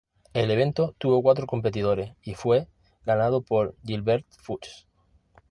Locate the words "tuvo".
0.97-1.21